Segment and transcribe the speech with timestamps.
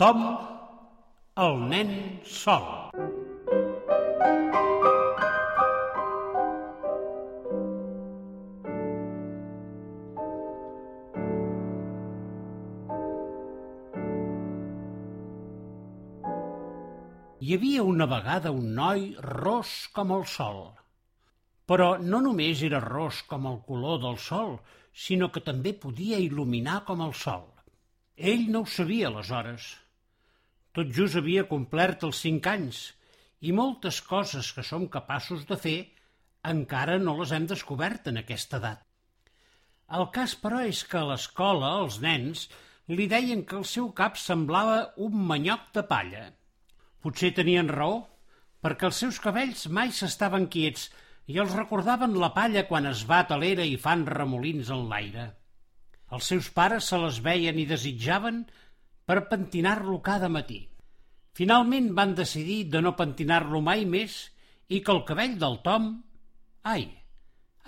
[0.00, 0.20] Tom,
[1.44, 1.90] el nen
[2.24, 2.62] sol.
[17.40, 20.62] Hi havia una vegada un noi ros com el sol.
[21.68, 24.56] Però no només era ros com el color del sol,
[25.04, 27.44] sinó que també podia il·luminar com el sol.
[28.16, 29.70] Ell no ho sabia aleshores.
[30.76, 32.82] Tot just havia complert els cinc anys
[33.40, 35.78] i moltes coses que som capaços de fer
[36.54, 38.82] encara no les hem descobert en aquesta edat.
[39.90, 42.48] El cas, però, és que a l'escola els nens
[42.90, 46.28] li deien que el seu cap semblava un manyoc de palla–
[47.00, 48.00] Potser tenien raó,
[48.60, 50.88] perquè els seus cabells mai s'estaven quiets
[51.32, 55.30] i els recordaven la palla quan es bat a l'era i fan remolins en l'aire.
[56.12, 58.42] Els seus pares se les veien i desitjaven
[59.10, 60.60] per pentinar-lo cada matí.
[61.34, 64.20] Finalment van decidir de no pentinar-lo mai més
[64.70, 65.88] i que el cabell del Tom...
[66.70, 66.84] Ai,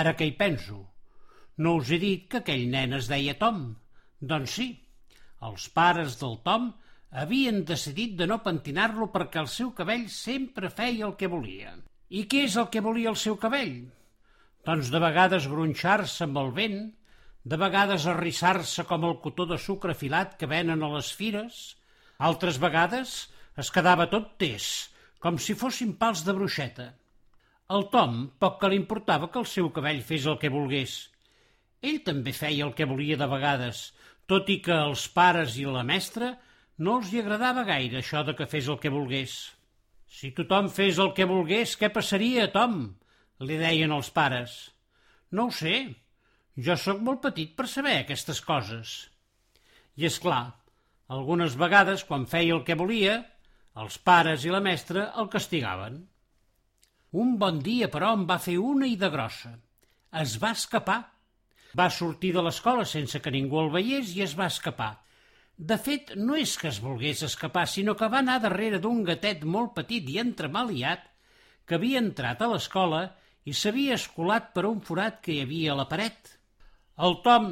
[0.00, 0.78] ara que hi penso,
[1.60, 3.60] no us he dit que aquell nen es deia Tom?
[4.32, 4.66] Doncs sí,
[5.44, 6.70] els pares del Tom
[7.24, 11.74] havien decidit de no pentinar-lo perquè el seu cabell sempre feia el que volia.
[12.16, 13.76] I què és el que volia el seu cabell?
[14.64, 16.80] Doncs de vegades gronxar-se amb el vent,
[17.46, 21.58] de vegades arrissar-se com el cotó de sucre filat que venen a les fires,
[22.18, 23.12] altres vegades
[23.62, 24.70] es quedava tot tés,
[25.22, 26.86] com si fossin pals de bruixeta.
[27.76, 30.96] El Tom poc que li importava que el seu cabell fes el que volgués.
[31.86, 33.82] Ell també feia el que volia de vegades,
[34.26, 36.32] tot i que els pares i la mestra
[36.82, 39.36] no els hi agradava gaire això de que fes el que volgués.
[40.10, 42.80] Si tothom fes el que volgués, què passaria, Tom?
[43.38, 44.56] li deien els pares.
[45.30, 45.76] No ho sé.
[46.56, 48.92] Jo sóc molt petit per saber aquestes coses.
[50.00, 50.56] I és clar,
[51.12, 53.18] algunes vegades, quan feia el que volia,
[53.76, 55.98] els pares i la mestra el castigaven.
[57.20, 59.52] Un bon dia, però, em va fer una i de grossa.
[60.22, 61.02] Es va escapar.
[61.76, 64.94] Va sortir de l'escola sense que ningú el veiés i es va escapar.
[65.56, 69.44] De fet, no és que es volgués escapar, sinó que va anar darrere d'un gatet
[69.44, 71.04] molt petit i entremaliat
[71.68, 73.02] que havia entrat a l'escola
[73.44, 76.32] i s'havia escolat per un forat que hi havia a la paret.
[76.96, 77.48] El Tom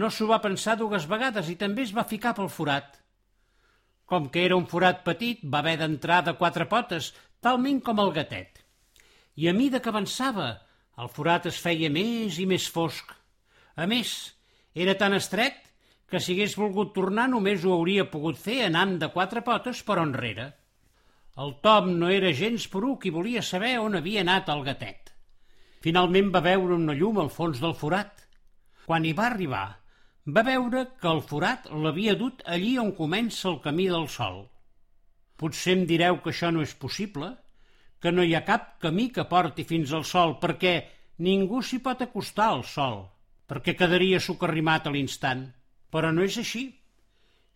[0.00, 2.96] no s'ho va pensar dues vegades i també es va ficar pel forat.
[4.06, 7.12] Com que era un forat petit, va haver d'entrar de quatre potes,
[7.42, 8.62] talment com el gatet.
[9.36, 10.48] I a mida que avançava,
[10.96, 13.12] el forat es feia més i més fosc.
[13.76, 14.12] A més,
[14.72, 15.58] era tan estret
[16.08, 19.98] que si hagués volgut tornar només ho hauria pogut fer anant de quatre potes per
[20.00, 20.52] enrere.
[21.44, 25.12] El Tom no era gens poruc i volia saber on havia anat el gatet.
[25.84, 28.25] Finalment va veure una llum al fons del forat.
[28.86, 29.64] Quan hi va arribar,
[30.34, 34.44] va veure que el forat l'havia dut allí on comença el camí del sol.
[35.42, 37.32] Potser em direu que això no és possible,
[38.00, 40.74] que no hi ha cap camí que porti fins al sol, perquè
[41.26, 43.02] ningú s'hi pot acostar al sol,
[43.50, 45.46] perquè quedaria socarrimat a l'instant.
[45.90, 46.64] Però no és així.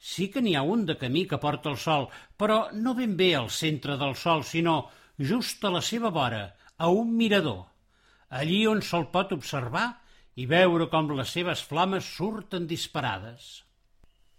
[0.00, 3.34] Sí que n'hi ha un de camí que porta el sol, però no ben bé
[3.36, 4.76] al centre del sol, sinó
[5.18, 6.44] just a la seva vora,
[6.76, 7.66] a un mirador,
[8.30, 9.88] allí on se'l pot observar
[10.36, 13.50] i veure com les seves flames surten disparades.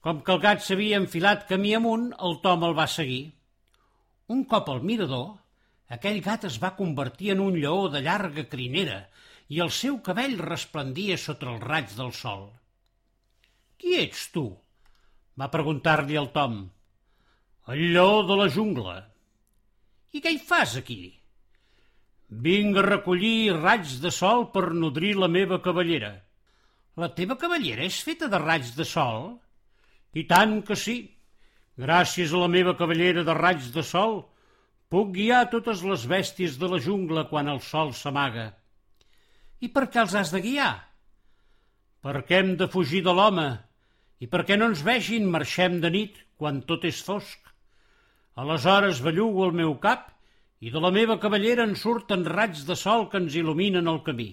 [0.02, 3.32] Com que el gat s'havia enfilat camí amunt, el Tom el va seguir.
[4.34, 5.28] Un cop al mirador,
[5.92, 9.04] aquell gat es va convertir en un lleó de llarga crinera
[9.52, 12.48] i el seu cabell resplendia sota els raigs del sol.
[13.78, 14.46] Qui ets tu?
[15.42, 16.62] va preguntar-li el Tom.
[17.72, 18.98] El lleó de la jungla.
[20.12, 21.02] I què hi fas aquí?
[22.32, 26.14] Vinc a recollir raigs de sol per nodrir la meva cavallera.
[26.96, 29.34] La teva cavallera és feta de raigs de sol?
[30.16, 30.96] I tant que sí.
[31.76, 34.22] Gràcies a la meva cavallera de raigs de sol,
[34.92, 38.48] puc guiar totes les bèsties de la jungla quan el sol s'amaga.
[39.60, 40.72] I per què els has de guiar?
[42.02, 43.50] Perquè hem de fugir de l'home
[44.24, 47.40] i perquè no ens vegin, marxem de nit, quan tot és fosc.
[48.40, 50.08] Aleshores bellugo el meu cap
[50.62, 54.30] i de la meva cavallera en surten raigs de sol que ens il·luminen el camí.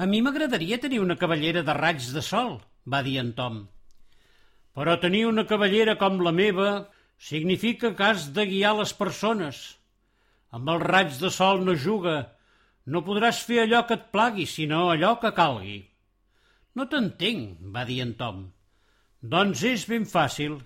[0.00, 2.56] A mi m'agradaria tenir una cavallera de raigs de sol,
[2.88, 3.60] va dir en Tom.
[4.74, 6.70] Però tenir una cavallera com la meva
[7.28, 9.60] significa que has de guiar les persones.
[10.50, 12.16] Amb els raigs de sol no juga,
[12.86, 15.78] no podràs fer allò que et plagui, sinó allò que calgui.
[16.74, 18.44] No t'entenc, va dir en Tom.
[19.20, 20.58] Doncs és ben fàcil.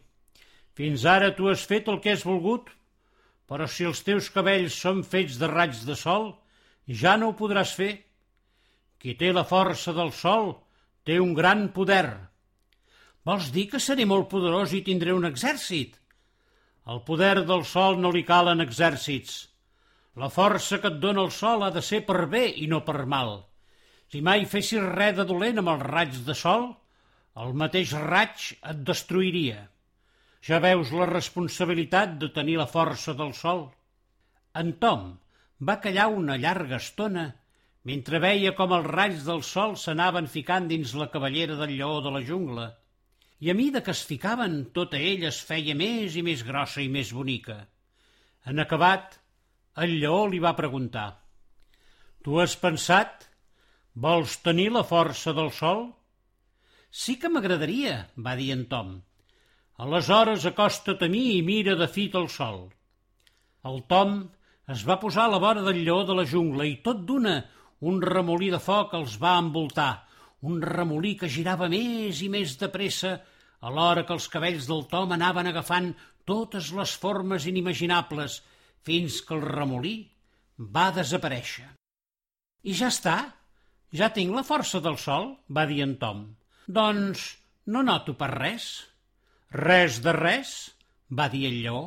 [0.79, 2.71] Fins ara tu has fet el que has volgut,
[3.49, 6.35] però si els teus cabells són fets de raigs de sol,
[7.03, 7.93] ja no ho podràs fer.
[9.01, 10.53] Qui té la força del sol
[11.09, 12.07] té un gran poder.
[13.25, 15.97] Vols dir que seré molt poderós i tindré un exèrcit?
[16.89, 19.39] El poder del sol no li calen exèrcits.
[20.21, 23.05] La força que et dona el sol ha de ser per bé i no per
[23.07, 23.35] mal.
[24.13, 26.71] Si mai fessis res de dolent amb els raigs de sol,
[27.45, 29.69] el mateix raig et destruiria.
[30.45, 33.67] Ja veus la responsabilitat de tenir la força del sol.
[34.55, 35.11] En Tom
[35.69, 37.27] va callar una llarga estona
[37.89, 42.13] mentre veia com els raigs del sol s'anaven ficant dins la cavallera del lleó de
[42.15, 42.67] la jungla.
[43.41, 46.89] I a mida que es ficaven, tota ella es feia més i més grossa i
[46.91, 47.59] més bonica.
[48.51, 49.19] En acabat,
[49.79, 51.09] el lleó li va preguntar
[52.25, 53.29] «Tu has pensat?
[53.95, 55.87] Vols tenir la força del sol?»
[56.91, 58.97] «Sí que m'agradaria», va dir en Tom.
[59.79, 62.67] «Aleshores acosta't a mi i mira de fit el sol».
[63.69, 64.19] El Tom
[64.75, 67.39] es va posar a la vora del lleó de la jungla i tot d'una
[67.81, 70.05] un remolí de foc els va envoltar,
[70.43, 73.17] un remolí que girava més i més de pressa
[73.61, 75.93] alhora que els cabells del Tom anaven agafant
[76.27, 78.43] totes les formes inimaginables
[78.87, 79.97] fins que el remolí
[80.59, 81.69] va desaparèixer.
[82.69, 83.17] I ja està,
[83.95, 86.25] ja tinc la força del sol, va dir en Tom.
[86.67, 87.29] Doncs
[87.73, 88.69] no noto per res.
[89.55, 90.55] Res de res,
[91.11, 91.83] va dir el lleó.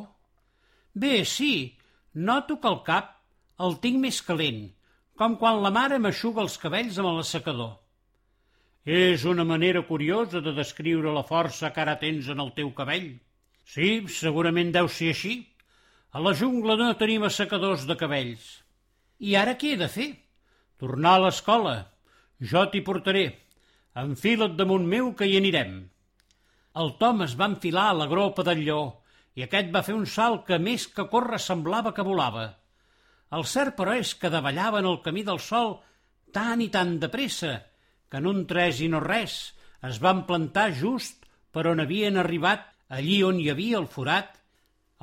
[0.94, 1.78] Bé, sí,
[2.13, 3.18] noto que el cap
[3.62, 4.69] el tinc més calent
[5.22, 7.75] com quan la mare m'aixuga els cabells amb l'assecador.
[8.90, 13.12] És una manera curiosa de descriure la força que ara tens en el teu cabell.
[13.74, 15.36] Sí, segurament deu ser així.
[16.12, 18.48] A la jungla no tenim assecadors de cabells.
[19.22, 20.10] I ara què he de fer?
[20.81, 21.75] Tornar a l'escola.
[22.42, 23.28] Jo t'hi portaré.
[24.02, 25.84] Enfila't damunt meu que hi anirem.
[26.79, 28.83] El Tom es va enfilar a la gropa del lleó
[29.35, 32.45] i aquest va fer un salt que més que córrer semblava que volava.
[33.35, 35.75] El cert, però, és que davallaven el camí del sol
[36.35, 37.57] tan i tan de pressa
[38.12, 39.35] que en un tres i no res
[39.88, 44.31] es van plantar just per on havien arribat, allí on hi havia el forat.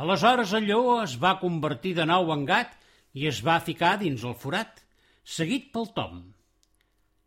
[0.01, 2.77] Aleshores el lleó es va convertir de nou en gat
[3.13, 4.81] i es va ficar dins el forat,
[5.25, 6.21] seguit pel Tom.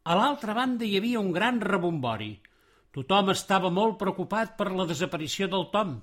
[0.05, 2.39] A l'altra banda hi havia un gran rebombori.
[2.91, 5.95] Tothom estava molt preocupat per la desaparició del Tom.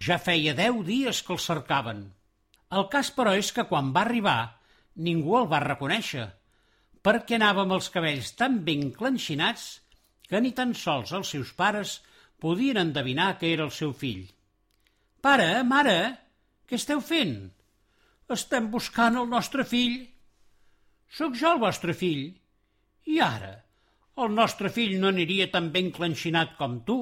[0.00, 2.06] Ja feia deu dies que el cercaven.
[2.72, 4.38] El cas, però, és que quan va arribar
[5.08, 6.24] ningú el va reconèixer,
[7.04, 9.66] perquè anava amb els cabells tan ben clenxinats
[10.28, 11.98] que ni tan sols els seus pares
[12.40, 14.24] podien endevinar que era el seu fill.
[15.22, 15.98] «Pare, mare,
[16.66, 17.36] què esteu fent?»
[18.32, 19.98] «Estem buscant el nostre fill».
[21.12, 22.24] «Sóc jo el vostre fill».
[23.12, 23.52] «I ara?
[24.20, 26.98] El nostre fill no aniria tan ben clenxinat com tu?»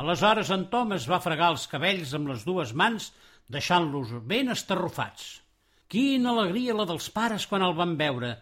[0.00, 3.12] Aleshores en Tom es va fregar els cabells amb les dues mans
[3.56, 5.26] deixant-los ben estarrufats.
[5.92, 8.32] Quina alegria la dels pares quan el van veure.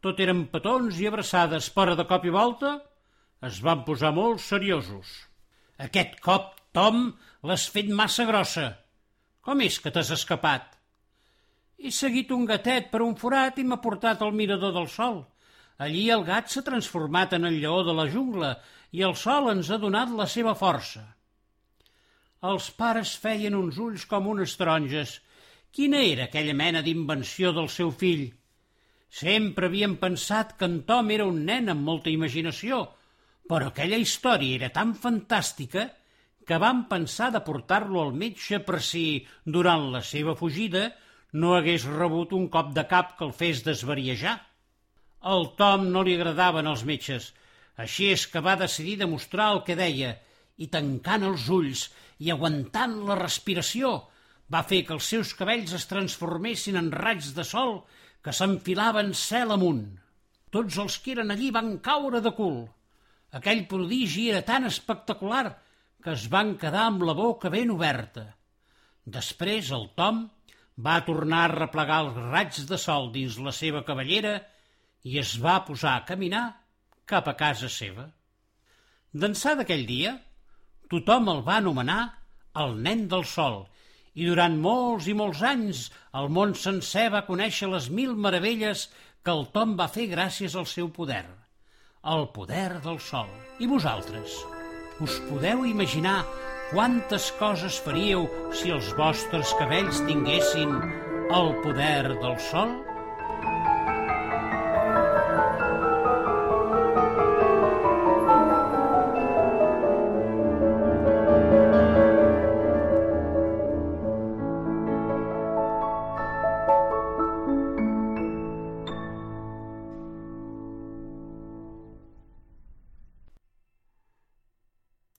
[0.00, 2.78] Tot eren petons i abraçades, però de cop i volta
[3.48, 5.10] es van posar molt seriosos.
[5.82, 7.10] Aquest cop, Tom,
[7.42, 8.68] l'has fet massa grossa.
[9.42, 10.78] Com és que t'has escapat?
[11.82, 15.24] He seguit un gatet per un forat i m'ha portat al mirador del sol.
[15.78, 18.52] Allí el gat s'ha transformat en el lleó de la jungla
[18.92, 21.04] i el sol ens ha donat la seva força.
[22.42, 25.20] Els pares feien uns ulls com unes taronges.
[25.72, 28.26] Quina era aquella mena d'invenció del seu fill?
[29.12, 32.82] Sempre havien pensat que en Tom era un nen amb molta imaginació,
[33.48, 35.88] però aquella història era tan fantàstica
[36.46, 40.88] que van pensar de portar-lo al metge per si, durant la seva fugida,
[41.32, 44.40] no hagués rebut un cop de cap que el fes desvariejar.
[45.22, 47.30] Al Tom no li agradaven els metges,
[47.78, 50.16] així és que va decidir demostrar el que deia
[50.58, 51.86] i tancant els ulls
[52.22, 53.92] i aguantant la respiració
[54.52, 57.78] va fer que els seus cabells es transformessin en raigs de sol
[58.22, 59.86] que s'enfilaven cel amunt.
[60.52, 62.58] Tots els que eren allí van caure de cul.
[63.38, 65.46] Aquell prodigi era tan espectacular
[66.04, 68.26] que es van quedar amb la boca ben oberta.
[69.16, 70.26] Després el Tom
[70.86, 74.34] va tornar a replegar els raigs de sol dins la seva cavallera
[75.02, 76.44] i es va posar a caminar
[77.08, 78.08] cap a casa seva.
[79.12, 80.16] D'ençà d'aquell dia,
[80.92, 82.00] tothom el va anomenar
[82.62, 83.64] el nen del sol,
[84.14, 85.86] i durant molts i molts anys
[86.20, 88.88] el món sencer va conèixer les mil meravelles
[89.24, 91.24] que el Tom va fer gràcies al seu poder,
[92.14, 93.30] el poder del sol.
[93.62, 94.36] I vosaltres,
[95.00, 96.20] us podeu imaginar
[96.72, 98.28] quantes coses faríeu
[98.60, 100.76] si els vostres cabells tinguessin
[101.32, 102.91] el poder del sol?